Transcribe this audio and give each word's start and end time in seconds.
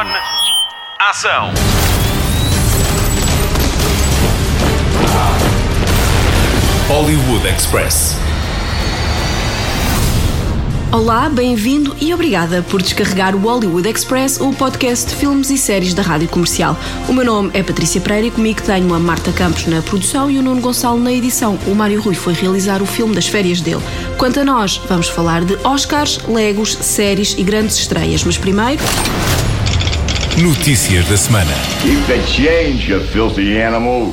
On. 0.00 0.06
Ação. 0.98 1.50
Hollywood 6.88 7.46
Express. 7.46 8.16
Olá, 10.90 11.28
bem-vindo 11.28 11.94
e 12.00 12.14
obrigada 12.14 12.62
por 12.62 12.80
descarregar 12.80 13.36
o 13.36 13.40
Hollywood 13.40 13.86
Express, 13.90 14.40
o 14.40 14.54
podcast 14.54 15.10
de 15.10 15.16
filmes 15.16 15.50
e 15.50 15.58
séries 15.58 15.92
da 15.92 16.00
Rádio 16.00 16.30
Comercial. 16.30 16.74
O 17.06 17.12
meu 17.12 17.26
nome 17.26 17.50
é 17.52 17.62
Patrícia 17.62 18.00
Pereira 18.00 18.28
e 18.28 18.30
comigo 18.30 18.62
tenho 18.62 18.94
a 18.94 18.98
Marta 18.98 19.30
Campos 19.32 19.66
na 19.66 19.82
produção 19.82 20.30
e 20.30 20.38
o 20.38 20.42
Nuno 20.42 20.62
Gonçalo 20.62 20.98
na 20.98 21.12
edição. 21.12 21.58
O 21.66 21.74
Mário 21.74 22.00
Rui 22.00 22.14
foi 22.14 22.32
realizar 22.32 22.80
o 22.80 22.86
filme 22.86 23.14
das 23.14 23.26
férias 23.26 23.60
dele. 23.60 23.82
Quanto 24.16 24.40
a 24.40 24.44
nós, 24.46 24.80
vamos 24.88 25.10
falar 25.10 25.44
de 25.44 25.58
Oscars, 25.62 26.20
Legos, 26.26 26.72
séries 26.72 27.34
e 27.36 27.42
grandes 27.42 27.76
estreias, 27.76 28.24
mas 28.24 28.38
primeiro... 28.38 28.82
Notícias 30.38 31.06
da 31.08 31.16
semana. 31.16 31.52
Change, 32.26 32.90
you 32.90 33.00
filthy 33.00 33.60
animal. 33.60 34.12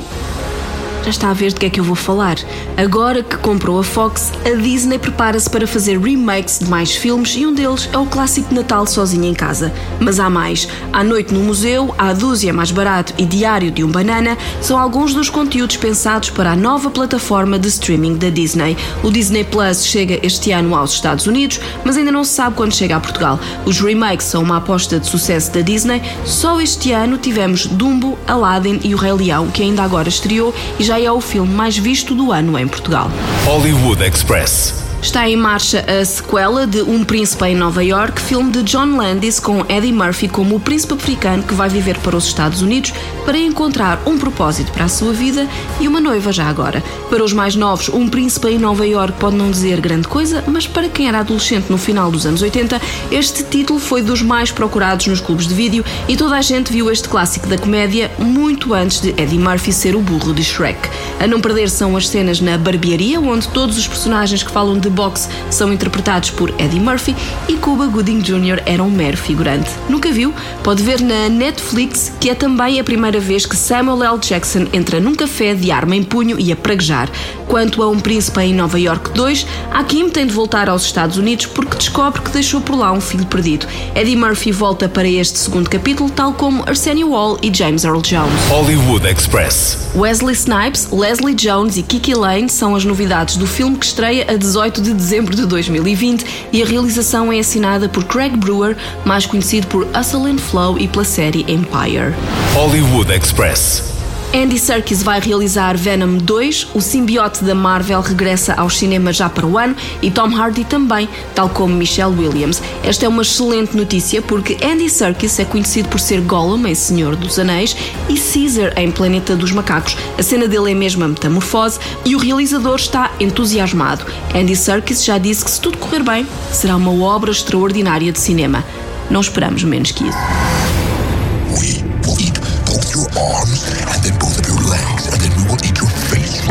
Já 1.08 1.12
está 1.12 1.30
a 1.30 1.34
ver 1.34 1.54
de 1.54 1.56
que 1.56 1.66
é 1.66 1.70
que 1.70 1.80
eu 1.80 1.86
vou 1.86 1.96
falar. 1.96 2.36
Agora 2.76 3.24
que 3.24 3.38
comprou 3.38 3.80
a 3.80 3.84
Fox, 3.84 4.30
a 4.46 4.54
Disney 4.62 5.00
prepara-se 5.00 5.50
para 5.50 5.66
fazer 5.66 5.98
remakes 5.98 6.60
de 6.60 6.66
mais 6.66 6.98
filmes 6.98 7.34
e 7.38 7.46
um 7.46 7.54
deles 7.54 7.88
é 7.94 7.98
o 7.98 8.06
clássico 8.06 8.50
de 8.50 8.56
Natal 8.56 8.86
sozinho 8.86 9.24
em 9.24 9.34
casa. 9.34 9.72
Mas 10.02 10.20
há 10.20 10.30
mais. 10.30 10.68
À 10.92 11.06
noite 11.06 11.34
no 11.34 11.40
museu, 11.40 11.96
A 11.98 12.12
Dúzia 12.12 12.52
mais 12.52 12.72
barato 12.72 13.14
e 13.18 13.26
Diário 13.26 13.72
de 13.72 13.86
um 13.86 13.88
Banana 13.88 14.38
são 14.60 14.78
alguns 14.78 15.14
dos 15.14 15.30
conteúdos 15.30 15.78
pensados 15.78 16.30
para 16.30 16.52
a 16.52 16.56
nova 16.58 16.90
plataforma 16.90 17.58
de 17.58 17.70
streaming 17.70 18.18
da 18.18 18.30
Disney. 18.30 18.76
O 19.02 19.10
Disney 19.10 19.46
Plus 19.46 19.86
chega 19.86 20.20
este 20.22 20.52
ano 20.52 20.76
aos 20.76 20.92
Estados 20.92 21.26
Unidos, 21.26 21.62
mas 21.86 21.96
ainda 21.96 22.12
não 22.12 22.26
se 22.26 22.34
sabe 22.34 22.58
quando 22.58 22.76
chega 22.76 22.98
a 22.98 23.00
Portugal. 23.00 23.40
Os 23.66 23.80
remakes 23.80 24.28
são 24.28 24.44
uma 24.44 24.58
aposta 24.58 25.00
de 25.00 25.08
sucesso 25.08 25.54
da 25.54 25.62
Disney. 25.62 26.02
Só 26.26 26.60
este 26.60 26.92
ano 26.92 27.18
tivemos 27.18 27.66
Dumbo, 27.66 28.18
Aladdin 28.28 28.82
e 28.84 28.94
o 28.94 28.98
Rei 28.98 29.14
Leão, 29.14 29.50
que 29.50 29.64
ainda 29.64 29.84
agora 29.84 30.10
estreou 30.10 30.54
e 30.78 30.84
já 30.84 30.97
é 31.06 31.12
o 31.12 31.22
filme 31.22 31.54
mais 31.54 31.78
visto 31.78 32.16
do 32.16 32.32
ano 32.32 32.58
em 32.58 32.68
Portugal. 32.68 33.12
Hollywood 33.46 34.04
Express. 34.04 34.87
Está 35.02 35.30
em 35.30 35.38
marcha 35.38 35.86
a 35.88 36.04
sequela 36.04 36.66
de 36.66 36.82
Um 36.82 37.04
Príncipe 37.04 37.46
em 37.46 37.56
Nova 37.56 37.84
York, 37.84 38.20
filme 38.20 38.52
de 38.52 38.64
John 38.64 38.98
Landis 38.98 39.40
com 39.40 39.64
Eddie 39.70 39.94
Murphy 39.94 40.28
como 40.28 40.56
o 40.56 40.60
príncipe 40.60 40.96
africano 40.96 41.44
que 41.44 41.54
vai 41.54 41.70
viver 41.70 41.98
para 42.00 42.18
os 42.18 42.26
Estados 42.26 42.62
Unidos 42.62 42.94
para 43.24 43.38
encontrar 43.38 44.02
um 44.06 44.18
propósito 44.18 44.72
para 44.72 44.86
a 44.86 44.90
sua 44.90 45.14
vida 45.14 45.48
e 45.80 45.88
uma 45.88 46.02
noiva 46.02 46.32
já 46.34 46.46
agora. 46.46 46.84
Para 47.10 47.24
os 47.24 47.32
mais 47.32 47.56
novos, 47.56 47.90
Um 47.90 48.10
Príncipe 48.10 48.48
em 48.48 48.58
Nova 48.58 48.86
York 48.88 49.14
pode 49.20 49.36
não 49.36 49.52
dizer 49.52 49.80
grande 49.80 50.08
coisa, 50.08 50.44
mas 50.48 50.66
para 50.66 50.90
quem 50.90 51.08
era 51.08 51.20
adolescente 51.20 51.70
no 51.70 51.78
final 51.78 52.12
dos 52.12 52.26
anos 52.26 52.42
80, 52.42 52.82
este 53.12 53.44
título 53.44 53.80
foi 53.80 54.02
dos 54.02 54.22
mais 54.22 54.52
procurados 54.52 55.08
nos 55.08 55.22
clubes 55.22 55.48
de 55.48 55.54
vídeo 55.54 55.86
e 56.08 56.18
toda 56.18 56.36
a 56.36 56.42
gente 56.42 56.74
viu 56.74 56.92
este 56.92 57.08
clássico 57.08 57.48
da 57.48 57.58
comédia 57.58 58.12
muito 58.18 58.74
antes 58.74 59.00
de 59.00 59.10
Eddie 59.10 59.40
Murphy 59.40 59.72
ser 59.72 59.96
o 59.96 60.02
burro 60.02 60.34
de 60.34 60.44
Shrek. 60.44 60.90
A 61.20 61.28
não 61.28 61.40
perder 61.40 61.70
são 61.70 61.96
as 61.96 62.08
cenas 62.08 62.42
na 62.42 62.58
barbearia, 62.58 63.22
onde 63.22 63.48
todos 63.50 63.78
os 63.78 63.88
personagens 63.88 64.42
que 64.42 64.52
falam 64.52 64.78
de 64.78 64.87
boxe 64.90 65.30
são 65.50 65.72
interpretados 65.72 66.30
por 66.30 66.50
Eddie 66.60 66.80
Murphy 66.80 67.16
e 67.48 67.54
Cuba 67.54 67.88
Gooding 67.88 68.20
Jr. 68.20 68.62
era 68.66 68.84
um 68.84 68.90
mero 68.90 69.18
figurante. 69.18 69.70
Nunca 69.90 70.12
viu? 70.12 70.34
Pode 70.64 70.84
ver 70.84 71.02
na 71.02 71.30
Netflix 71.30 72.12
que 72.20 72.30
é 72.30 72.36
também 72.36 72.80
a 72.80 72.84
primeira 72.84 73.20
vez 73.20 73.46
que 73.46 73.56
Samuel 73.56 74.04
L. 74.04 74.20
Jackson 74.20 74.68
entra 74.74 75.00
num 75.00 75.16
café 75.16 75.54
de 75.54 75.72
arma 75.72 75.96
em 75.96 76.04
punho 76.04 76.40
e 76.40 76.52
a 76.52 76.56
praguejar. 76.56 77.10
Quanto 77.48 77.82
a 77.82 77.90
Um 77.90 78.00
Príncipe 78.00 78.42
em 78.42 78.54
Nova 78.54 78.80
York 78.80 79.12
2, 79.12 79.48
Hakim 79.72 80.10
tem 80.10 80.28
de 80.28 80.34
voltar 80.34 80.70
aos 80.70 80.84
Estados 80.84 81.18
Unidos 81.18 81.46
porque 81.46 81.78
descobre 81.78 82.22
que 82.22 82.32
deixou 82.32 82.60
por 82.60 82.76
lá 82.76 82.92
um 82.92 83.00
filho 83.00 83.26
perdido. 83.26 83.68
Eddie 83.96 84.16
Murphy 84.16 84.52
volta 84.52 84.90
para 84.90 85.08
este 85.08 85.40
segundo 85.40 85.70
capítulo, 85.70 86.10
tal 86.10 86.34
como 86.34 86.64
Arsenio 86.68 87.12
Hall 87.12 87.38
e 87.42 87.54
James 87.54 87.84
Earl 87.84 88.02
Jones. 88.02 88.34
Hollywood 88.50 89.08
Express. 89.08 89.90
Wesley 89.96 90.36
Snipes, 90.36 90.90
Leslie 90.92 91.34
Jones 91.34 91.78
e 91.78 91.84
Kiki 91.84 92.14
Lane 92.14 92.50
são 92.50 92.76
as 92.76 92.84
novidades 92.84 93.38
do 93.38 93.48
filme 93.48 93.78
que 93.78 93.86
estreia 93.86 94.26
a 94.30 94.36
18 94.36 94.77
de 94.82 94.94
dezembro 94.94 95.36
de 95.36 95.46
2020 95.46 96.26
e 96.52 96.62
a 96.62 96.66
realização 96.66 97.32
é 97.32 97.40
assinada 97.40 97.90
por 97.90 98.04
Craig 98.04 98.36
Brewer, 98.38 98.76
mais 99.06 99.26
conhecido 99.26 99.68
por 99.68 99.88
Hustle 99.98 100.28
and 100.28 100.38
Flow 100.38 100.78
e 100.78 100.88
pela 100.88 101.04
série 101.04 101.46
Empire. 101.48 102.14
Hollywood 102.54 103.12
Express. 103.12 103.97
Andy 104.34 104.60
Serkis 104.60 105.02
vai 105.02 105.22
realizar 105.22 105.78
Venom 105.78 106.18
2, 106.18 106.68
o 106.74 106.82
simbiote 106.82 107.46
da 107.46 107.56
Marvel 107.56 108.02
regressa 108.02 108.54
aos 108.54 108.78
cinemas 108.78 109.16
já 109.16 109.30
para 109.30 109.48
o 109.48 109.58
ano 109.58 109.76
e 110.02 110.12
Tom 110.12 110.36
Hardy 110.36 110.66
também, 110.66 111.08
tal 111.34 111.48
como 111.50 111.74
Michelle 111.74 112.14
Williams. 112.14 112.62
Esta 112.84 113.06
é 113.06 113.10
uma 113.10 113.22
excelente 113.22 113.76
notícia 113.76 114.22
porque 114.22 114.58
Andy 114.64 114.90
Serkis 114.90 115.40
é 115.40 115.46
conhecido 115.46 115.88
por 115.88 116.00
ser 116.00 116.20
Gollum 116.22 116.68
em 116.68 116.76
Senhor 116.76 117.16
dos 117.16 117.40
Anéis 117.40 117.76
e 118.10 118.20
Caesar 118.20 118.74
em 118.78 118.92
Planeta 118.92 119.34
dos 119.34 119.54
Macacos. 119.54 119.96
A 120.18 120.24
cena 120.24 120.48
dele 120.48 120.72
é 120.72 120.76
mesmo 120.76 121.06
a 121.06 121.08
metamorfose 121.08 121.80
e 122.04 122.14
o 122.14 122.20
realizador 122.20 122.76
está 122.76 123.12
entusiasmado. 123.20 124.06
Andy 124.36 124.58
Serkis 124.58 125.06
já 125.06 125.18
disse 125.18 125.46
que 125.46 125.52
se 125.52 125.62
tudo 125.62 125.78
correr 125.78 126.04
bem, 126.04 126.28
será 126.52 126.76
uma 126.76 126.92
obra 126.92 127.32
extraordinária 127.32 128.12
de 128.12 128.20
cinema. 128.20 128.64
Não 129.10 129.22
esperamos 129.22 129.64
menos 129.64 129.92
que 129.92 130.04
isso. 130.04 130.18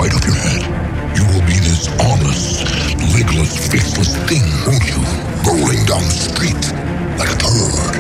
Right 0.06 0.14
off 0.14 0.24
your 0.24 0.34
head. 0.36 0.62
You 1.16 1.24
will 1.26 1.46
be 1.46 1.58
this 1.58 1.88
armless, 2.00 2.62
legless, 3.14 3.68
faceless 3.68 4.16
thing, 4.28 4.42
won't 4.66 4.86
you? 4.86 5.02
Rolling 5.42 5.84
down 5.86 6.02
the 6.02 6.10
street 6.10 6.62
like 7.18 7.30
a 7.30 7.38
turd 7.38 7.96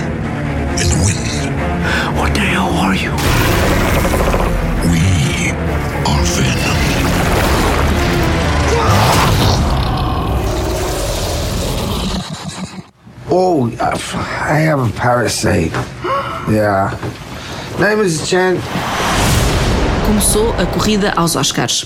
in 0.78 0.86
the 0.86 1.00
wind. 1.04 1.50
What 2.16 2.34
the 2.34 2.40
hell 2.40 2.70
are 2.70 2.94
you? 2.94 3.12
We 4.92 5.50
are 6.06 6.24
Venom. 6.34 6.76
Oh, 13.28 13.70
I 13.80 14.58
have 14.58 14.78
a 14.78 14.92
parasite. 14.96 15.72
Yeah. 16.48 16.96
Name 17.80 18.00
is 18.00 18.28
Jen. 18.30 18.85
Começou 20.06 20.54
a 20.56 20.64
corrida 20.64 21.12
aos 21.16 21.34
Oscars. 21.34 21.84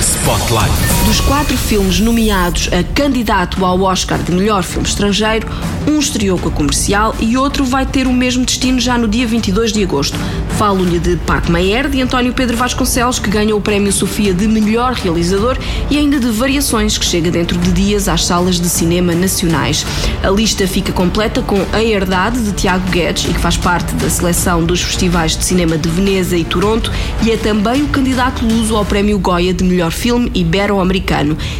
Spotlight. 0.00 0.95
Dos 1.06 1.20
quatro 1.20 1.56
filmes 1.56 2.00
nomeados 2.00 2.68
a 2.72 2.82
candidato 2.82 3.64
ao 3.64 3.80
Oscar 3.82 4.18
de 4.18 4.32
melhor 4.32 4.64
filme 4.64 4.88
estrangeiro, 4.88 5.46
um 5.86 6.00
estreou 6.00 6.36
com 6.36 6.48
a 6.48 6.52
comercial 6.52 7.14
e 7.20 7.36
outro 7.36 7.64
vai 7.64 7.86
ter 7.86 8.08
o 8.08 8.12
mesmo 8.12 8.44
destino 8.44 8.80
já 8.80 8.98
no 8.98 9.06
dia 9.06 9.24
22 9.24 9.72
de 9.72 9.84
agosto. 9.84 10.18
Falo-lhe 10.58 10.98
de 10.98 11.16
Pac 11.18 11.48
Mayer, 11.48 11.88
de 11.88 12.00
António 12.00 12.32
Pedro 12.32 12.56
Vasconcelos, 12.56 13.20
que 13.20 13.30
ganhou 13.30 13.58
o 13.58 13.62
Prémio 13.62 13.92
Sofia 13.92 14.34
de 14.34 14.48
melhor 14.48 14.94
realizador, 14.94 15.56
e 15.90 15.96
ainda 15.96 16.18
de 16.18 16.28
Variações, 16.30 16.98
que 16.98 17.04
chega 17.04 17.30
dentro 17.30 17.56
de 17.56 17.70
dias 17.70 18.08
às 18.08 18.24
salas 18.24 18.58
de 18.58 18.68
cinema 18.68 19.14
nacionais. 19.14 19.86
A 20.24 20.30
lista 20.30 20.66
fica 20.66 20.92
completa 20.92 21.40
com 21.42 21.58
A 21.72 21.84
Herdade, 21.84 22.40
de 22.40 22.52
Tiago 22.52 22.90
Guedes, 22.90 23.26
e 23.26 23.34
que 23.34 23.38
faz 23.38 23.56
parte 23.56 23.94
da 23.96 24.08
seleção 24.08 24.64
dos 24.64 24.80
festivais 24.80 25.36
de 25.36 25.44
cinema 25.44 25.76
de 25.78 25.88
Veneza 25.88 26.36
e 26.36 26.42
Toronto, 26.42 26.90
e 27.22 27.30
é 27.30 27.36
também 27.36 27.82
o 27.82 27.88
candidato 27.88 28.44
luso 28.44 28.74
ao 28.74 28.84
Prémio 28.84 29.18
Goya 29.18 29.52
de 29.52 29.62
melhor 29.62 29.92
filme 29.92 30.32
ibero-americano. 30.34 30.95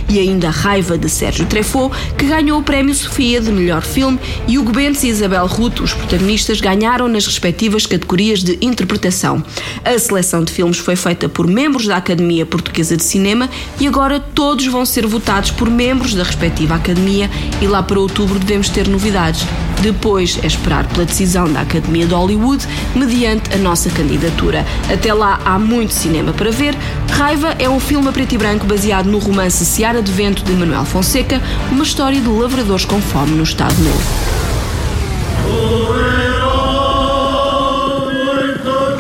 E 0.09 0.19
ainda 0.19 0.51
Raiva, 0.51 0.97
de 0.97 1.09
Sérgio 1.09 1.47
Treffaut, 1.47 1.95
que 2.17 2.27
ganhou 2.27 2.61
o 2.61 2.63
Prémio 2.63 2.95
Sofia 2.95 3.41
de 3.41 3.51
melhor 3.51 3.83
filme, 3.83 4.19
e 4.47 4.59
Hugo 4.59 4.73
Bentes 4.73 5.03
e 5.05 5.09
Isabel 5.09 5.47
Ruto, 5.47 5.83
os 5.83 5.93
protagonistas, 5.93 6.61
ganharam 6.61 7.09
nas 7.09 7.27
respectivas 7.27 7.87
categorias 7.87 8.43
de 8.43 8.59
interpretação. 8.61 9.43
A 9.85 9.99
seleção 9.99 10.45
de 10.45 10.53
filmes 10.53 10.79
foi 10.79 10.97
feita 10.97 11.29
por 11.29 11.47
membros 11.47 11.87
da 11.87 11.97
Academia 11.97 12.47
Portuguesa 12.47 12.97
de 12.97 13.05
Cinema 13.05 13.49
e 13.81 13.87
agora 13.87 14.21
todos 14.21 14.67
vão 14.67 14.85
ser 14.85 15.07
votados 15.07 15.51
por 15.51 15.69
membros 15.69 16.15
da 16.15 16.23
respectiva 16.23 16.75
Academia 16.75 17.31
e 17.61 17.67
lá 17.67 17.83
para 17.83 17.99
outubro 17.99 18.39
devemos 18.39 18.69
ter 18.69 18.89
novidades. 18.89 19.45
Depois 19.83 20.39
é 20.43 20.47
esperar 20.47 20.87
pela 20.89 21.05
decisão 21.05 21.53
da 21.53 21.61
Academia 21.61 22.07
de 22.07 22.15
Hollywood 22.15 22.67
mediante 22.95 23.55
a 23.55 23.59
nossa 23.59 23.91
candidatura. 23.91 24.65
Até 24.93 25.13
lá 25.13 25.41
há 25.45 25.59
muito 25.59 25.93
cinema 25.93 26.33
para 26.33 26.51
ver. 26.51 26.77
Raiva 27.11 27.55
é 27.59 27.69
um 27.69 27.81
filme 27.81 28.09
a 28.09 28.13
preto 28.13 28.35
e 28.35 28.39
branco 28.39 28.67
baseado 28.67 29.07
no 29.07 29.19
romance 29.19 29.65
Seara 29.65 30.03
de 30.03 30.13
Vento 30.13 30.45
de 30.45 30.53
Manuel 30.53 30.85
Fonseca, 30.85 31.41
uma 31.71 31.85
história 31.85 32.21
de 32.21 32.29
lavradores 32.29 32.85
com 32.85 33.01
fome 33.01 33.33
no 33.33 33.43
Estado 33.43 33.77
Novo. 33.83 34.37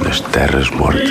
Nas 0.03 0.21
terras 0.21 0.71
mortas, 0.71 1.11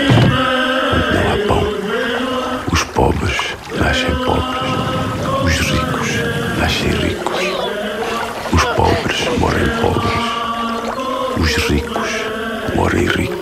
pobres, 12.86 13.10
os 13.10 13.16
ricos. 13.16 13.36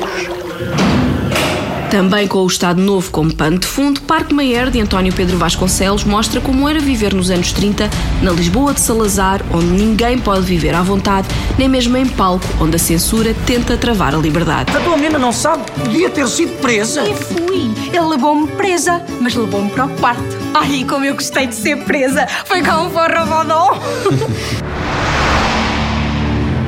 Também 1.92 2.28
com 2.28 2.40
o 2.40 2.48
Estado 2.48 2.82
Novo 2.82 3.12
como 3.12 3.32
pano 3.36 3.60
de 3.60 3.68
fundo, 3.68 4.02
Parque 4.02 4.34
Mayer, 4.34 4.72
de 4.72 4.82
António 4.82 5.14
Pedro 5.14 5.38
Vasconcelos, 5.38 6.04
mostra 6.04 6.42
como 6.42 6.68
era 6.68 6.80
viver 6.80 7.14
nos 7.14 7.30
anos 7.30 7.52
30 7.52 7.88
na 8.24 8.32
Lisboa 8.32 8.74
de 8.74 8.80
Salazar, 8.80 9.44
onde 9.54 9.68
ninguém 9.68 10.18
pode 10.18 10.42
viver 10.42 10.74
à 10.74 10.82
vontade, 10.82 11.28
nem 11.58 11.70
mesmo 11.70 11.96
em 11.96 12.08
palco, 12.08 12.44
onde 12.60 12.78
a 12.78 12.80
censura 12.80 13.36
tenta 13.46 13.78
travar 13.78 14.16
a 14.16 14.18
liberdade. 14.18 14.76
A 14.76 14.80
tua 14.80 14.98
menina 14.98 15.20
não 15.20 15.32
sabe, 15.32 15.70
podia 15.72 16.10
ter 16.10 16.28
sido 16.28 16.60
presa. 16.62 17.04
E 17.04 17.14
fui. 17.14 17.72
Ele 17.92 18.08
levou-me 18.08 18.48
presa, 18.48 19.04
mas 19.22 19.36
levou-me 19.36 19.70
para 19.70 19.86
o 19.86 19.90
quarto. 19.90 20.36
Ai, 20.56 20.84
como 20.90 21.06
eu 21.06 21.14
gostei 21.14 21.46
de 21.46 21.54
ser 21.54 21.78
presa. 21.84 22.26
Foi 22.46 22.64
com 22.64 22.72
um 22.72 22.90
forrobodó. 22.90 23.74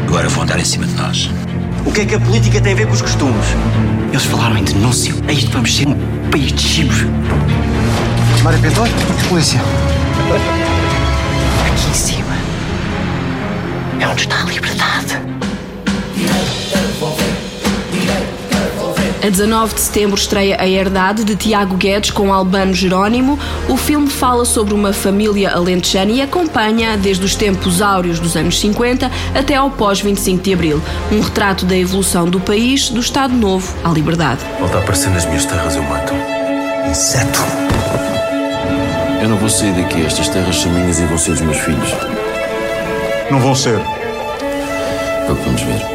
Agora 0.07 0.29
vão 0.29 0.43
andar 0.43 0.59
em 0.59 0.65
cima 0.65 0.85
de 0.85 0.93
nós. 0.93 1.31
O 1.85 1.91
que 1.91 2.01
é 2.01 2.05
que 2.05 2.15
a 2.15 2.19
política 2.19 2.59
tem 2.59 2.73
a 2.73 2.75
ver 2.75 2.87
com 2.87 2.93
os 2.93 3.01
costumes? 3.01 3.45
Eles 4.09 4.25
falaram 4.25 4.57
em 4.57 4.63
denúncia. 4.63 5.13
É 5.27 5.33
isto 5.33 5.51
vamos 5.51 5.75
ser 5.75 5.87
um 5.87 5.95
país 6.29 6.51
de 6.51 6.61
chibos. 6.61 7.05
Mário 8.43 8.59
Pintor? 8.59 8.87
Polícia. 9.29 9.61
Aqui 11.67 11.89
em 11.89 11.93
cima 11.93 12.35
é 13.99 14.07
onde 14.07 14.21
está 14.21 14.41
a 14.41 14.45
liberdade. 14.45 15.24
A 19.23 19.29
19 19.29 19.73
de 19.73 19.81
setembro 19.81 20.15
estreia 20.15 20.57
A 20.59 20.67
Herdade, 20.67 21.23
de 21.23 21.35
Tiago 21.35 21.75
Guedes, 21.75 22.11
com 22.11 22.33
Albano 22.33 22.73
Jerónimo. 22.73 23.39
O 23.67 23.75
filme 23.75 24.07
fala 24.07 24.45
sobre 24.45 24.73
uma 24.73 24.93
família 24.93 25.51
alentejana 25.51 26.11
e 26.11 26.21
acompanha 26.21 26.97
desde 26.97 27.25
os 27.25 27.35
tempos 27.35 27.81
áureos 27.81 28.19
dos 28.19 28.35
anos 28.35 28.59
50 28.59 29.09
até 29.33 29.55
ao 29.55 29.71
pós-25 29.71 30.41
de 30.41 30.53
Abril. 30.53 30.81
Um 31.11 31.21
retrato 31.21 31.65
da 31.65 31.75
evolução 31.75 32.29
do 32.29 32.39
país, 32.39 32.89
do 32.89 32.99
Estado 32.99 33.33
Novo 33.33 33.73
à 33.83 33.89
liberdade. 33.89 34.41
Volta 34.59 34.77
a 34.77 34.81
aparecer 34.81 35.09
nas 35.09 35.25
minhas 35.25 35.45
terras, 35.45 35.75
eu 35.75 35.83
mato. 35.83 36.13
Inseto. 36.89 37.39
Eu 39.21 39.29
não 39.29 39.37
vou 39.37 39.49
sair 39.49 39.73
daqui. 39.73 40.05
Estas 40.05 40.29
terras 40.29 40.55
são 40.55 40.71
minhas 40.71 40.99
e 40.99 41.05
vão 41.05 41.17
ser 41.17 41.31
dos 41.31 41.41
meus 41.41 41.57
filhos. 41.57 41.89
Não 43.31 43.39
vão 43.39 43.55
ser. 43.55 43.79
É 43.79 45.31
o 45.31 45.35
que 45.35 45.43
vamos 45.43 45.61
ver. 45.61 45.94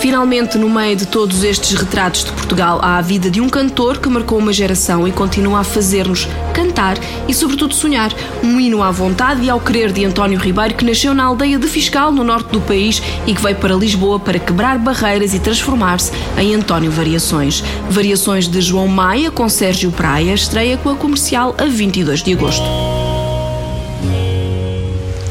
Finalmente, 0.00 0.56
no 0.56 0.70
meio 0.70 0.96
de 0.96 1.04
todos 1.04 1.44
estes 1.44 1.74
retratos 1.74 2.24
de 2.24 2.32
Portugal, 2.32 2.80
há 2.82 2.96
a 2.96 3.02
vida 3.02 3.30
de 3.30 3.38
um 3.38 3.50
cantor 3.50 3.98
que 3.98 4.08
marcou 4.08 4.38
uma 4.38 4.50
geração 4.50 5.06
e 5.06 5.12
continua 5.12 5.60
a 5.60 5.64
fazer-nos 5.64 6.26
cantar 6.54 6.96
e, 7.28 7.34
sobretudo, 7.34 7.74
sonhar. 7.74 8.10
Um 8.42 8.58
hino 8.58 8.82
à 8.82 8.90
vontade 8.90 9.42
e 9.42 9.50
ao 9.50 9.60
querer 9.60 9.92
de 9.92 10.02
António 10.02 10.38
Ribeiro, 10.38 10.74
que 10.74 10.86
nasceu 10.86 11.12
na 11.12 11.24
aldeia 11.24 11.58
de 11.58 11.66
Fiscal, 11.66 12.10
no 12.10 12.24
norte 12.24 12.50
do 12.50 12.62
país, 12.62 13.02
e 13.26 13.34
que 13.34 13.42
veio 13.42 13.56
para 13.56 13.74
Lisboa 13.74 14.18
para 14.18 14.38
quebrar 14.38 14.78
barreiras 14.78 15.34
e 15.34 15.38
transformar-se 15.38 16.10
em 16.38 16.54
António 16.54 16.90
Variações. 16.90 17.62
Variações 17.90 18.48
de 18.48 18.58
João 18.62 18.88
Maia 18.88 19.30
com 19.30 19.46
Sérgio 19.50 19.92
Praia, 19.92 20.32
estreia 20.32 20.78
com 20.78 20.88
a 20.88 20.96
comercial 20.96 21.54
a 21.58 21.66
22 21.66 22.22
de 22.22 22.32
agosto. 22.32 22.64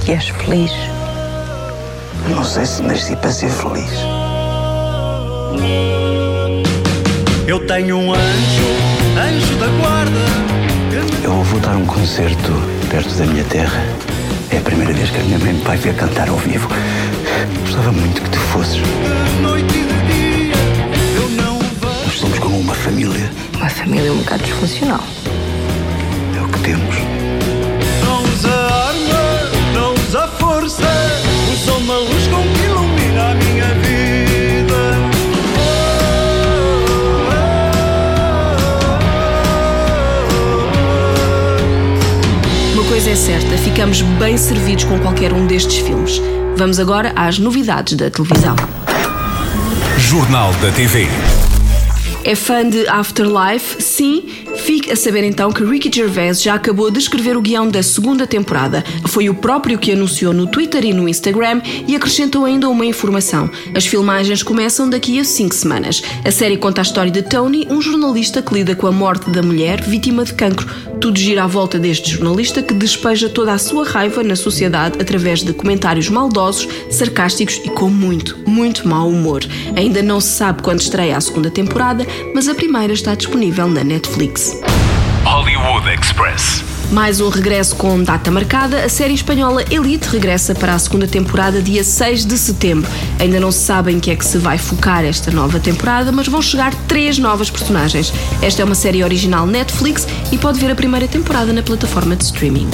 E 0.08 0.12
és 0.12 0.28
feliz? 0.28 0.72
Não 2.30 2.44
sei 2.44 2.68
se 2.68 2.84
nasci 2.84 3.16
para 3.16 3.32
ser 3.32 3.50
feliz. 3.50 4.19
Eu 7.48 7.60
tenho 7.66 7.98
um 7.98 8.14
anjo, 8.14 8.70
anjo 9.18 9.56
da 9.58 9.68
guarda. 9.82 10.20
Eu 11.24 11.44
vou 11.44 11.60
dar 11.60 11.76
um 11.76 11.86
concerto 11.86 12.52
perto 12.90 13.14
da 13.16 13.26
minha 13.26 13.44
terra. 13.46 13.84
É 14.52 14.58
a 14.58 14.62
primeira 14.62 14.94
vez 14.94 15.10
que 15.10 15.20
a 15.20 15.24
minha 15.24 15.40
mãe 15.40 15.54
me 15.54 15.62
vai 15.62 15.78
ver 15.78 15.96
cantar 15.96 16.30
ao 16.30 16.38
vivo. 16.38 16.70
Gostava 17.62 17.92
muito 17.92 18.22
que 18.22 18.30
tu 18.30 18.40
fosses. 18.40 18.76
De 18.76 19.42
noite 19.42 19.78
e 19.78 19.84
de 19.84 20.44
dia, 20.44 20.54
eu 21.16 21.30
não 21.42 21.60
vejo. 21.60 22.06
Nós 22.06 22.20
somos 22.20 22.40
como 22.40 22.60
uma 22.60 22.74
família. 22.74 23.32
Uma 23.56 23.70
família 23.70 24.12
um 24.12 24.18
bocado 24.18 24.44
disfuncional. 24.44 25.04
É 26.38 26.42
o 26.42 26.48
que 26.50 26.60
temos. 26.60 27.29
Coisa 43.00 43.12
é 43.12 43.16
certa, 43.16 43.58
ficamos 43.60 44.02
bem 44.02 44.36
servidos 44.36 44.84
com 44.84 45.00
qualquer 45.00 45.32
um 45.32 45.48
destes 45.48 45.78
filmes. 45.78 46.22
Vamos 46.58 46.82
agora 46.82 47.14
às 47.16 47.40
novidades 47.40 47.94
da 47.94 48.10
televisão. 48.10 48.58
Jornal 49.98 50.52
da 50.56 50.70
TV. 50.70 51.08
É 52.26 52.36
fã 52.36 52.70
de 52.70 52.86
Afterlife? 52.90 53.82
Sim. 53.82 54.26
Fique 54.70 54.92
a 54.92 54.96
saber 54.96 55.24
então 55.24 55.52
que 55.52 55.64
Ricky 55.64 55.90
Gervais 55.92 56.44
já 56.44 56.54
acabou 56.54 56.92
de 56.92 57.00
escrever 57.00 57.36
o 57.36 57.42
guião 57.42 57.68
da 57.68 57.82
segunda 57.82 58.28
temporada. 58.28 58.84
Foi 59.08 59.28
o 59.28 59.34
próprio 59.34 59.80
que 59.80 59.94
anunciou 59.94 60.32
no 60.32 60.46
Twitter 60.46 60.86
e 60.86 60.94
no 60.94 61.10
Instagram 61.10 61.60
e 61.88 61.96
acrescentou 61.96 62.46
ainda 62.46 62.70
uma 62.70 62.86
informação. 62.86 63.50
As 63.74 63.88
filmagens 63.88 64.44
começam 64.44 64.88
daqui 64.88 65.20
a 65.20 65.24
cinco 65.24 65.56
semanas. 65.56 66.04
A 66.24 66.30
série 66.30 66.56
conta 66.56 66.82
a 66.82 66.84
história 66.84 67.12
de 67.12 67.24
Tony, 67.24 67.66
um 67.68 67.82
jornalista 67.82 68.44
que 68.44 68.54
lida 68.54 68.76
com 68.76 68.86
a 68.86 68.92
morte 68.92 69.32
da 69.32 69.42
mulher 69.42 69.82
vítima 69.82 70.24
de 70.24 70.36
cancro. 70.36 70.68
Tudo 71.02 71.18
gira 71.18 71.46
à 71.46 71.48
volta 71.48 71.80
deste 71.80 72.12
jornalista 72.12 72.62
que 72.62 72.74
despeja 72.74 73.28
toda 73.28 73.54
a 73.54 73.58
sua 73.58 73.86
raiva 73.86 74.22
na 74.22 74.36
sociedade 74.36 75.02
através 75.02 75.42
de 75.42 75.52
comentários 75.52 76.10
maldosos, 76.10 76.68
sarcásticos 76.92 77.60
e 77.66 77.70
com 77.70 77.90
muito, 77.90 78.38
muito 78.46 78.88
mau 78.88 79.10
humor. 79.10 79.44
Ainda 79.76 80.04
não 80.04 80.22
se 80.22 80.38
sabe 80.38 80.62
quando 80.62 80.82
estreia 80.82 81.18
a 81.18 81.22
segunda 81.22 81.50
temporada, 81.50 82.06
mas 82.36 82.48
a 82.48 82.54
primeira 82.54 82.94
está 82.94 83.16
disponível 83.16 83.68
na 83.68 83.84
Netflix. 83.84 84.59
Hollywood 85.26 85.88
Express. 85.90 86.64
Mais 86.92 87.22
um 87.22 87.30
regresso 87.30 87.76
com 87.76 88.02
data 88.02 88.32
marcada, 88.32 88.84
a 88.84 88.90
série 88.90 89.14
espanhola 89.14 89.64
Elite 89.70 90.10
regressa 90.10 90.56
para 90.56 90.74
a 90.74 90.80
segunda 90.80 91.08
temporada 91.08 91.62
dia 91.62 91.84
6 91.84 92.26
de 92.26 92.38
setembro. 92.38 92.90
Ainda 93.20 93.40
não 93.40 93.52
se 93.52 93.60
sabe 93.60 93.92
em 93.92 94.00
que 94.00 94.10
é 94.10 94.16
que 94.16 94.26
se 94.26 94.38
vai 94.38 94.58
focar 94.58 95.06
esta 95.06 95.30
nova 95.30 95.60
temporada, 95.60 96.12
mas 96.12 96.28
vão 96.28 96.42
chegar 96.42 96.74
três 96.88 97.20
novas 97.20 97.50
personagens. 97.50 98.12
Esta 98.42 98.62
é 98.62 98.66
uma 98.66 98.76
série 98.76 99.04
original 99.04 99.46
Netflix 99.46 100.08
e 100.32 100.38
pode 100.38 100.60
ver 100.60 100.72
a 100.72 100.76
primeira 100.76 101.08
temporada 101.08 101.54
na 101.54 101.62
plataforma 101.62 102.16
de 102.16 102.24
streaming. 102.24 102.70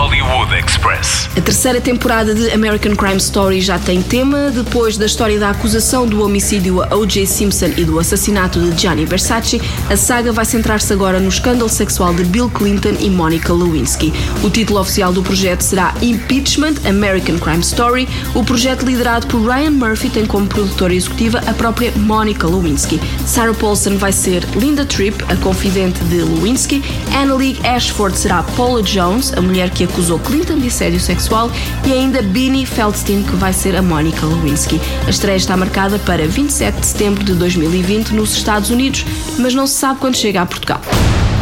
Hollywood 0.00 0.54
Express. 0.54 1.28
A 1.36 1.42
terceira 1.42 1.78
temporada 1.78 2.34
de 2.34 2.50
American 2.52 2.96
Crime 2.96 3.18
Story 3.18 3.60
já 3.60 3.78
tem 3.78 4.00
tema. 4.00 4.50
Depois 4.50 4.96
da 4.96 5.04
história 5.04 5.38
da 5.38 5.50
acusação 5.50 6.06
do 6.06 6.24
homicídio 6.24 6.82
a 6.82 6.96
O.J. 6.96 7.26
Simpson 7.26 7.74
e 7.76 7.84
do 7.84 7.98
assassinato 7.98 8.58
de 8.58 8.80
Gianni 8.80 9.04
Versace, 9.04 9.60
a 9.90 9.96
saga 9.98 10.32
vai 10.32 10.46
centrar-se 10.46 10.90
agora 10.90 11.20
no 11.20 11.28
escândalo 11.28 11.68
sexual 11.68 12.14
de 12.14 12.24
Bill 12.24 12.48
Clinton 12.48 12.94
e 12.98 13.10
Monica 13.10 13.52
Lewinsky. 13.52 14.10
O 14.42 14.48
título 14.48 14.80
oficial 14.80 15.12
do 15.12 15.22
projeto 15.22 15.60
será 15.60 15.92
Impeachment 16.00 16.76
American 16.88 17.38
Crime 17.38 17.60
Story. 17.60 18.08
O 18.34 18.42
projeto 18.42 18.86
liderado 18.86 19.26
por 19.26 19.42
Ryan 19.42 19.72
Murphy 19.72 20.08
tem 20.08 20.24
como 20.24 20.46
produtora 20.46 20.94
executiva 20.94 21.42
a 21.46 21.52
própria 21.52 21.92
Monica 21.96 22.46
Lewinsky. 22.46 22.98
Sarah 23.26 23.52
Paulson 23.52 23.98
vai 23.98 24.12
ser 24.12 24.44
Linda 24.56 24.86
Tripp, 24.86 25.22
a 25.28 25.36
confidente 25.36 26.02
de 26.04 26.22
Lewinsky. 26.22 26.82
Annalie 27.14 27.58
Ashford 27.64 28.18
será 28.18 28.42
Paula 28.42 28.82
Jones, 28.82 29.34
a 29.36 29.42
mulher 29.42 29.68
que 29.68 29.89
acusou 29.90 30.18
Clinton 30.18 30.58
de 30.58 30.68
assédio 30.68 31.00
sexual. 31.00 31.50
E 31.86 31.92
ainda 31.92 32.22
Beanie 32.22 32.64
Feldstein, 32.64 33.22
que 33.22 33.36
vai 33.36 33.52
ser 33.52 33.76
a 33.76 33.82
Monica 33.82 34.24
Lewinsky. 34.24 34.80
A 35.06 35.10
estreia 35.10 35.36
está 35.36 35.56
marcada 35.56 35.98
para 35.98 36.26
27 36.26 36.80
de 36.80 36.86
setembro 36.86 37.22
de 37.22 37.34
2020 37.34 38.14
nos 38.14 38.36
Estados 38.36 38.70
Unidos, 38.70 39.04
mas 39.38 39.54
não 39.54 39.66
se 39.66 39.74
sabe 39.74 40.00
quando 40.00 40.16
chega 40.16 40.42
a 40.42 40.46
Portugal. 40.46 40.80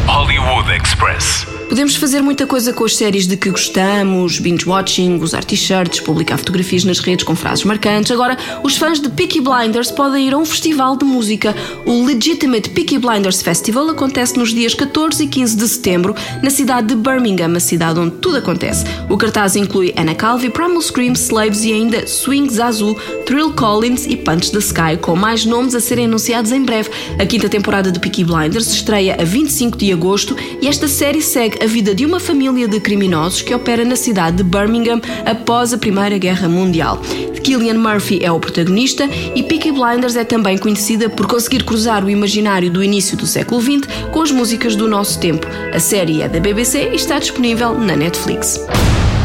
Hollywood 0.07 0.71
Express. 0.73 1.58
Podemos 1.69 1.97
fazer 1.97 2.23
muita 2.23 2.47
coisa 2.47 2.73
com 2.73 2.83
as 2.85 2.97
séries 2.97 3.27
de 3.27 3.37
que 3.37 3.51
gostamos, 3.51 4.39
binge-watching, 4.39 5.21
usar 5.21 5.45
t-shirts, 5.45 6.01
publicar 6.01 6.39
fotografias 6.39 6.83
nas 6.83 6.99
redes 6.99 7.27
com 7.27 7.37
frases 7.37 7.63
marcantes. 7.63 8.11
Agora, 8.11 8.39
os 8.65 8.79
fãs 8.79 8.99
de 8.99 9.11
Peaky 9.11 9.43
Blinders 9.43 9.91
podem 9.91 10.29
ir 10.29 10.33
a 10.33 10.39
um 10.39 10.47
festival 10.47 10.97
de 10.97 11.05
música. 11.05 11.55
O 11.85 12.07
Legitimate 12.07 12.71
Peaky 12.71 12.97
Blinders 12.99 13.43
Festival 13.43 13.91
acontece 13.91 14.39
nos 14.39 14.55
dias 14.55 14.73
14 14.73 15.23
e 15.23 15.27
15 15.27 15.57
de 15.57 15.69
setembro 15.69 16.15
na 16.43 16.49
cidade 16.49 16.89
de 16.89 16.95
Birmingham, 16.97 17.55
a 17.55 17.61
cidade 17.61 18.01
onde 18.01 18.17
tudo 18.17 18.39
acontece. 18.39 18.87
O 19.11 19.19
cartaz 19.19 19.55
inclui 19.55 19.93
Anna 19.95 20.15
Calvi, 20.15 20.49
Primal 20.49 20.81
Scream, 20.81 21.13
Slaves 21.13 21.65
e 21.65 21.73
ainda 21.73 22.07
Swing 22.07 22.49
Zazu, 22.49 22.97
Thrill 23.27 23.53
Collins 23.53 24.07
e 24.07 24.17
Punch 24.17 24.51
the 24.53 24.59
Sky, 24.59 24.97
com 24.99 25.15
mais 25.15 25.45
nomes 25.45 25.75
a 25.75 25.81
serem 25.81 26.07
anunciados 26.07 26.51
em 26.51 26.63
breve. 26.63 26.89
A 27.19 27.27
quinta 27.27 27.47
temporada 27.47 27.93
de 27.93 28.01
Peaky 28.01 28.25
Blinders 28.25 28.73
estreia 28.73 29.19
a 29.21 29.25
25 29.25 29.77
de 29.77 29.93
agosto 29.93 30.35
e 30.63 30.67
esta 30.67 30.89
série 30.89 31.21
segue 31.21 31.58
a 31.61 31.67
vida 31.67 31.95
de 31.95 32.05
uma 32.05 32.21
família 32.21 32.69
de 32.69 32.81
criminosos 32.81 33.43
que 33.43 33.55
opera 33.55 33.85
na 33.85 33.97
cidade 33.97 34.38
de 34.38 34.43
Birmingham 34.43 35.00
após 35.25 35.73
a 35.73 35.79
Primeira 35.79 36.19
Guerra 36.19 36.49
Mundial. 36.49 37.00
Killian 37.49 37.79
Murphy 37.79 38.21
é 38.23 38.31
o 38.31 38.38
protagonista 38.38 39.09
e 39.35 39.43
Peaky 39.43 39.73
Blinders 39.73 40.17
é 40.17 40.25
também 40.25 40.59
conhecida 40.59 41.09
por 41.09 41.27
conseguir 41.27 41.65
cruzar 41.65 42.05
o 42.05 42.11
imaginário 42.11 42.71
do 42.71 42.83
início 42.83 43.17
do 43.17 43.27
século 43.27 43.61
XX 43.61 43.88
com 44.12 44.21
as 44.21 44.31
músicas 44.31 44.77
do 44.77 44.87
nosso 44.87 45.19
tempo. 45.19 45.47
A 45.73 45.81
série 45.81 46.21
é 46.21 46.29
da 46.29 46.41
BBC 46.41 46.91
e 46.93 46.97
está 46.97 47.19
disponível 47.19 47.79
na 47.79 47.97
Netflix. 47.97 48.61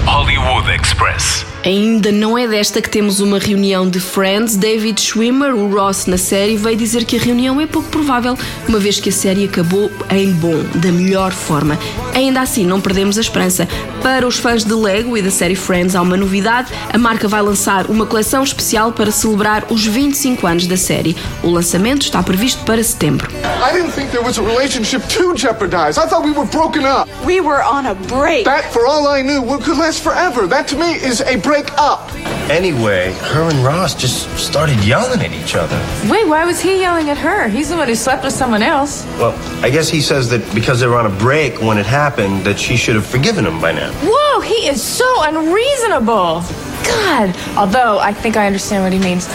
Hollywood 0.05 0.69
Express. 0.69 1.45
Ainda 1.65 2.12
não 2.12 2.38
é 2.38 2.45
desta 2.45 2.81
que 2.81 2.89
temos 2.89 3.22
uma 3.22 3.39
reunião 3.39 3.89
de 3.89 3.98
Friends. 3.98 4.57
David 4.57 5.00
Schwimmer, 5.00 5.55
o 5.55 5.74
Ross 5.74 6.07
na 6.07 6.17
série, 6.17 6.57
veio 6.57 6.75
dizer 6.75 7.05
que 7.05 7.15
a 7.15 7.19
reunião 7.19 7.62
é 7.62 7.65
pouco 7.65 7.88
provável, 7.88 8.38
uma 8.67 8.79
vez 8.79 9.00
que 9.00 9.07
a 9.07 9.13
série 9.13 9.45
acabou 9.45 9.89
em 10.10 10.33
bom, 10.33 10.62
da 10.75 10.91
melhor 10.91 11.31
forma. 11.31 11.79
Ainda 12.13 12.41
assim, 12.41 12.65
não 12.65 12.81
perdemos 12.81 13.17
a 13.17 13.22
esperança. 13.22 13.65
Para 14.01 14.27
os 14.27 14.38
fãs 14.38 14.65
de 14.65 14.74
Lego 14.74 15.17
e 15.17 15.22
da 15.22 15.31
série 15.31 15.55
Friends, 15.55 15.95
há 15.95 16.01
uma 16.01 16.17
novidade: 16.17 16.69
a 16.91 16.98
marca 16.98 17.29
vai 17.29 17.41
lançar 17.41 17.89
uma 17.89 18.05
coleção 18.05 18.43
especial 18.43 18.91
para 18.91 19.10
celebrar 19.10 19.63
os 19.69 19.86
25 19.86 20.45
anos 20.45 20.67
da 20.67 20.75
série. 20.75 21.15
O 21.41 21.50
lançamento 21.50 22.01
está 22.01 22.22
previsto 22.22 22.62
para 22.65 22.83
setembro. 22.83 23.29
I 23.31 23.72
didn't 23.72 23.93
think 23.93 24.12
there 24.12 24.24
was 24.24 24.38
a 24.38 24.41
relationship 24.41 25.07
to 25.07 25.33
jeopardize. 25.33 25.98
I 25.98 26.07
thought 26.10 26.25
we 26.25 26.33
were 26.33 26.50
broken 26.50 26.83
up. 26.83 27.10
We 27.25 27.39
were 27.39 27.63
on 27.63 27.88
a 27.88 27.95
break. 27.95 28.43
That, 28.43 28.65
for 28.74 28.86
all 28.86 29.07
I 29.07 29.24
knew, 29.24 29.41
could 29.60 29.77
last 29.77 29.93
forever. 30.00 30.48
That 30.48 30.68
to 30.70 30.78
me 30.78 30.94
is 30.94 31.22
a 31.22 31.36
break 31.38 31.72
up. 31.78 32.12
Anyway, 32.50 33.14
her 33.14 33.50
and 33.50 33.60
Ross 33.64 33.96
just 33.96 34.30
started 34.38 34.84
yelling 34.84 35.22
at 35.22 35.32
each 35.32 35.56
other. 35.56 35.78
Wait, 36.10 36.28
why 36.28 36.46
was 36.46 36.60
he 36.62 36.80
yelling 36.80 37.10
at 37.10 37.18
her? 37.18 37.48
He's 37.48 37.70
the 37.70 37.78
one 37.78 37.88
who 37.88 37.96
slept 37.96 38.24
with 38.24 38.34
someone 38.34 38.62
else. 38.62 39.06
Well, 39.18 39.34
I 39.64 39.70
guess 39.70 39.90
he 39.90 40.02
says 40.02 40.30
that 40.30 40.54
because 40.54 40.80
they 40.80 40.88
were 40.88 40.98
on 40.98 41.06
a 41.06 41.18
break 41.18 41.62
when 41.62 41.78
it 41.78 41.86
happened, 41.86 42.44
that 42.46 42.60
she 42.60 42.76
should 42.76 42.96
have 42.96 43.06
forgiven 43.06 43.46
him 43.46 43.60
by 43.62 43.72
now. 43.72 43.92
Whoa, 44.04 44.42
he 44.42 44.68
is 44.68 44.82
so 44.82 45.06
unreasonable. 45.24 46.44
God. 46.86 47.36
Although, 47.58 48.00
I 48.00 48.14
think 48.14 48.36
I 48.36 48.46
understand 48.46 48.84
what 48.84 48.94
he 48.94 49.00
means. 49.00 49.28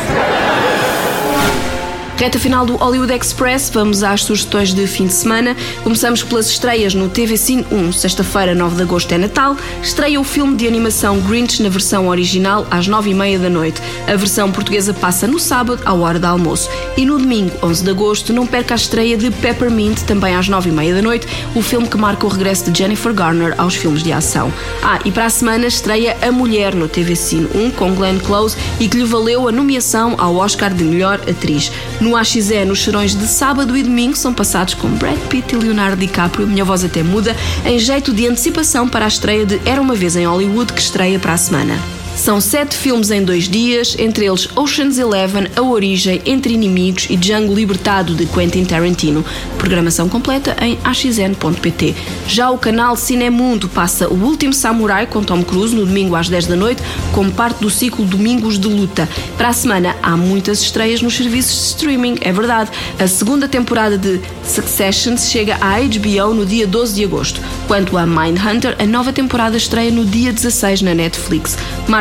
Reta 2.19 2.37
final 2.37 2.67
do 2.67 2.75
Hollywood 2.75 3.13
Express, 3.15 3.71
vamos 3.73 4.03
às 4.03 4.25
sugestões 4.25 4.75
de 4.75 4.85
fim 4.89 5.07
de 5.07 5.13
semana. 5.13 5.57
Começamos 5.85 6.21
pelas 6.25 6.49
estreias 6.49 6.93
no 6.93 7.09
TV 7.09 7.37
Cine 7.37 7.65
1, 7.71 7.93
sexta-feira, 7.93 8.57
9 8.57 8.75
de 8.75 8.83
agosto 8.83 9.13
é 9.13 9.19
Natal. 9.19 9.57
Estreia 9.81 10.21
o 10.21 10.25
filme 10.25 10.57
de 10.57 10.67
animação 10.67 11.21
Grinch 11.21 11.63
na 11.63 11.69
versão 11.69 12.09
original 12.09 12.67
às 12.73 12.89
9h30 12.89 13.39
da 13.39 13.49
noite. 13.49 13.81
A 14.09 14.17
versão 14.17 14.51
portuguesa 14.51 14.93
passa 14.93 15.29
no 15.29 15.39
sábado, 15.39 15.81
à 15.85 15.95
hora 15.95 16.19
do 16.19 16.25
almoço. 16.25 16.69
E 16.97 17.07
no 17.07 17.21
domingo, 17.21 17.57
11 17.63 17.85
de 17.85 17.91
agosto, 17.91 18.33
não 18.33 18.49
perca 18.49 18.75
a 18.75 18.77
estreia 18.77 19.17
de 19.17 19.31
Peppermint, 19.31 20.03
também 20.03 20.35
às 20.35 20.49
9h30 20.49 20.95
da 20.97 21.03
noite, 21.03 21.29
o 21.55 21.63
filme 21.63 21.87
que 21.87 21.97
marca 21.97 22.27
o 22.27 22.29
regresso 22.29 22.69
de 22.69 22.77
Jennifer 22.77 23.15
Garner 23.15 23.55
aos 23.57 23.77
filmes 23.77 24.03
de 24.03 24.13
ação. 24.13 24.53
Ah, 24.83 24.99
e 25.05 25.13
para 25.13 25.27
a 25.27 25.31
semana 25.31 25.69
estreia 25.69 26.17
A 26.21 26.33
Mulher 26.33 26.75
no 26.75 26.89
TV 26.89 27.15
Cine 27.15 27.49
1 27.55 27.71
com 27.71 27.95
Glenn 27.95 28.19
Close 28.19 28.57
e 28.81 28.89
que 28.89 28.97
lhe 28.97 29.05
valeu 29.05 29.47
a 29.47 29.53
nomeação 29.53 30.17
ao 30.19 30.35
Oscar 30.35 30.75
de 30.75 30.83
melhor 30.83 31.21
atriz. 31.31 31.71
No 32.01 32.08
AXE, 32.17 32.65
nos 32.65 32.83
serões 32.83 33.15
de 33.15 33.27
sábado 33.27 33.77
e 33.77 33.83
domingo, 33.83 34.17
são 34.17 34.33
passados 34.33 34.75
com 34.75 34.89
Brad 34.89 35.19
Pitt 35.29 35.55
e 35.55 35.59
Leonardo 35.59 35.97
DiCaprio, 35.97 36.47
minha 36.47 36.65
voz 36.65 36.85
até 36.85 37.03
muda, 37.03 37.37
em 37.65 37.79
jeito 37.79 38.13
de 38.13 38.27
antecipação 38.27 38.89
para 38.89 39.05
a 39.05 39.09
estreia 39.09 39.45
de 39.45 39.61
Era 39.65 39.81
uma 39.81 39.95
Vez 39.95 40.17
em 40.17 40.27
Hollywood, 40.27 40.73
que 40.73 40.81
estreia 40.81 41.19
para 41.19 41.35
a 41.35 41.39
semana. 41.39 41.98
São 42.19 42.41
sete 42.41 42.77
filmes 42.77 43.13
em 43.13 43.23
dois 43.23 43.49
dias, 43.49 43.95
entre 43.97 44.27
eles 44.27 44.49
Ocean's 44.57 44.99
Eleven, 44.99 45.47
A 45.55 45.63
Origem, 45.63 46.21
Entre 46.27 46.53
Inimigos 46.53 47.07
e 47.09 47.17
Django 47.17 47.55
Libertado 47.55 48.13
de 48.13 48.27
Quentin 48.27 48.65
Tarantino. 48.65 49.25
Programação 49.57 50.09
completa 50.09 50.57
em 50.61 50.77
axn.pt. 50.83 51.95
Já 52.27 52.51
o 52.51 52.59
canal 52.59 52.97
Cinemundo 52.97 53.69
passa 53.69 54.09
O 54.09 54.15
Último 54.15 54.53
Samurai 54.53 55.07
com 55.07 55.23
Tom 55.23 55.45
Cruise 55.45 55.75
no 55.75 55.87
domingo 55.87 56.17
às 56.17 56.29
10 56.29 56.47
da 56.49 56.57
noite, 56.57 56.83
como 57.13 57.31
parte 57.31 57.61
do 57.61 57.71
ciclo 57.71 58.05
Domingos 58.05 58.59
de 58.59 58.67
Luta. 58.67 59.09
Para 59.37 59.51
a 59.51 59.53
semana 59.53 59.95
há 60.03 60.17
muitas 60.17 60.61
estreias 60.61 61.01
nos 61.01 61.17
serviços 61.17 61.57
de 61.57 61.67
streaming, 61.69 62.17
é 62.21 62.33
verdade. 62.33 62.71
A 62.99 63.07
segunda 63.07 63.47
temporada 63.47 63.97
de 63.97 64.21
Succession 64.45 65.17
chega 65.17 65.57
à 65.61 65.79
HBO 65.79 66.35
no 66.35 66.45
dia 66.45 66.67
12 66.67 66.97
de 66.97 67.05
agosto. 67.05 67.41
Quanto 67.69 67.97
a 67.97 68.05
Mindhunter, 68.05 68.75
a 68.77 68.87
nova 68.87 69.13
temporada 69.13 69.57
estreia 69.57 69.93
no 69.93 70.05
dia 70.05 70.33
16 70.33 70.83
na 70.83 70.95
Netflix. 70.95 71.57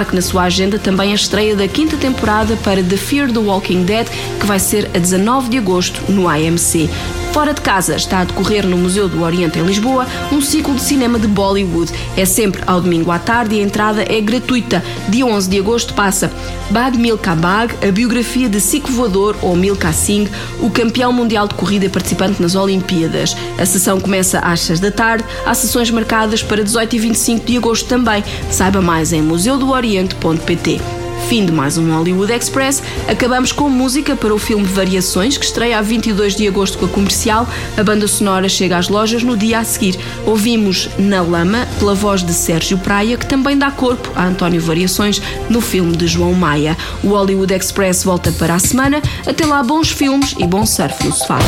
Marque 0.07 0.15
na 0.15 0.21
sua 0.21 0.43
agenda 0.43 0.79
também 0.79 1.11
a 1.11 1.15
estreia 1.15 1.55
da 1.55 1.67
quinta 1.67 1.97
temporada 1.97 2.55
para 2.57 2.81
The 2.81 2.95
Fear 2.95 3.31
the 3.31 3.39
Walking 3.39 3.83
Dead, 3.83 4.07
que 4.39 4.45
vai 4.45 4.59
ser 4.59 4.89
a 4.93 4.99
19 4.99 5.49
de 5.49 5.57
agosto 5.57 6.01
no 6.09 6.29
AMC. 6.29 6.89
Fora 7.37 7.53
de 7.53 7.61
casa 7.61 7.95
está 7.95 8.21
a 8.21 8.23
decorrer 8.23 8.65
no 8.65 8.75
Museu 8.75 9.07
do 9.07 9.21
Oriente 9.21 9.59
em 9.59 9.61
Lisboa 9.61 10.07
um 10.31 10.41
ciclo 10.41 10.73
de 10.73 10.81
cinema 10.81 11.19
de 11.19 11.27
Bollywood. 11.27 11.91
É 12.17 12.25
sempre 12.25 12.63
ao 12.65 12.81
domingo 12.81 13.11
à 13.11 13.19
tarde 13.19 13.53
e 13.53 13.59
a 13.59 13.63
entrada 13.63 14.03
é 14.11 14.19
gratuita. 14.19 14.83
Dia 15.07 15.23
11 15.23 15.47
de 15.47 15.59
agosto 15.59 15.93
passa 15.93 16.31
Bag 16.71 16.97
Milka 16.97 17.35
Bag, 17.35 17.75
a 17.87 17.91
biografia 17.91 18.49
de 18.49 18.59
Sikh 18.59 18.89
voador 18.89 19.35
ou 19.43 19.55
Milka 19.55 19.93
Singh, 19.93 20.27
o 20.59 20.71
campeão 20.71 21.13
mundial 21.13 21.47
de 21.47 21.53
corrida 21.53 21.87
participante 21.91 22.41
nas 22.41 22.55
Olimpíadas. 22.55 23.37
A 23.59 23.67
sessão 23.67 24.01
começa 24.01 24.39
às 24.39 24.61
6 24.61 24.79
da 24.79 24.89
tarde. 24.89 25.23
Há 25.45 25.53
sessões 25.53 25.91
marcadas 25.91 26.41
para 26.41 26.63
18 26.63 26.95
e 26.95 26.99
25 26.99 27.45
de 27.45 27.57
agosto 27.57 27.87
também. 27.87 28.23
Saiba 28.49 28.81
mais 28.81 29.13
em 29.13 29.21
museudooriente.pt. 29.21 31.06
Fim 31.27 31.45
de 31.45 31.51
mais 31.51 31.77
um 31.77 31.93
Hollywood 31.93 32.31
Express. 32.31 32.81
Acabamos 33.07 33.51
com 33.51 33.69
música 33.69 34.15
para 34.15 34.33
o 34.33 34.37
filme 34.37 34.63
Variações, 34.65 35.37
que 35.37 35.45
estreia 35.45 35.77
a 35.77 35.81
22 35.81 36.35
de 36.35 36.47
agosto 36.47 36.77
com 36.77 36.85
a 36.85 36.89
comercial. 36.89 37.47
A 37.75 37.83
banda 37.83 38.07
sonora 38.07 38.47
chega 38.47 38.77
às 38.77 38.87
lojas 38.87 39.23
no 39.23 39.35
dia 39.35 39.59
a 39.59 39.63
seguir. 39.63 39.99
Ouvimos 40.25 40.89
Na 40.97 41.21
Lama, 41.21 41.67
pela 41.79 41.93
voz 41.93 42.23
de 42.23 42.33
Sérgio 42.33 42.77
Praia, 42.77 43.17
que 43.17 43.25
também 43.25 43.57
dá 43.57 43.69
corpo 43.69 44.09
a 44.15 44.25
António 44.25 44.61
Variações 44.61 45.21
no 45.49 45.59
filme 45.59 45.97
de 45.97 46.07
João 46.07 46.33
Maia. 46.33 46.77
O 47.03 47.09
Hollywood 47.09 47.53
Express 47.53 48.03
volta 48.03 48.31
para 48.31 48.55
a 48.55 48.59
semana. 48.59 49.01
Até 49.25 49.45
lá, 49.45 49.61
bons 49.61 49.91
filmes 49.91 50.33
e 50.37 50.47
bom 50.47 50.65
surf 50.65 51.05
no 51.05 51.11
sofá. 51.11 51.39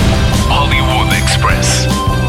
Hollywood 0.49 1.15
Express. 1.15 2.28